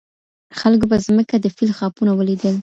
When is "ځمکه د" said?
1.05-1.45